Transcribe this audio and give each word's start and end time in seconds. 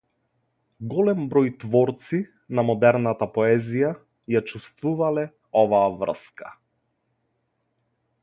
Голем 0.93 1.19
број 1.33 1.51
творци 1.63 2.21
на 2.59 2.63
модерната 2.69 3.27
поезија 3.35 3.91
ја 4.35 4.43
чувствувале 4.53 5.25
оваа 5.65 5.87
врска. 6.01 6.49